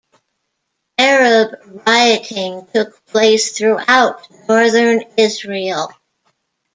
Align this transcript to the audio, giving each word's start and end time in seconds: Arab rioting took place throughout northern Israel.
Arab 0.97 1.51
rioting 1.85 2.65
took 2.73 3.05
place 3.05 3.55
throughout 3.55 4.27
northern 4.49 5.03
Israel. 5.15 5.93